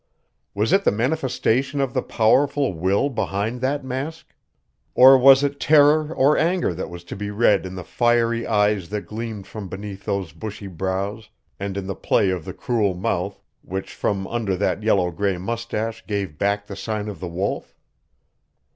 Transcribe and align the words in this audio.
Was 0.55 0.73
it 0.73 0.83
the 0.83 0.91
manifestation 0.91 1.79
of 1.79 1.93
the 1.93 2.01
powerful 2.01 2.73
will 2.73 3.07
behind 3.07 3.61
that 3.61 3.85
mask? 3.85 4.33
Or 4.95 5.15
was 5.15 5.43
it 5.43 5.59
terror 5.59 6.11
or 6.15 6.35
anger 6.35 6.73
that 6.73 6.89
was 6.89 7.03
to 7.03 7.15
be 7.15 7.29
read 7.29 7.67
in 7.67 7.75
the 7.75 7.83
fiery 7.83 8.47
eyes 8.47 8.89
that 8.89 9.05
gleamed 9.05 9.45
from 9.45 9.69
beneath 9.69 10.03
those 10.05 10.31
bushy 10.31 10.65
brows, 10.65 11.29
and 11.59 11.77
in 11.77 11.85
the 11.85 11.93
play 11.93 12.31
of 12.31 12.45
the 12.45 12.53
cruel 12.55 12.95
mouth, 12.95 13.39
which 13.61 13.93
from 13.93 14.25
under 14.25 14.55
that 14.55 14.81
yellow 14.81 15.11
gray 15.11 15.37
mustache 15.37 16.03
gave 16.07 16.35
back 16.39 16.65
the 16.65 16.75
sign 16.75 17.07
of 17.07 17.19
the 17.19 17.27
Wolf? 17.29 17.75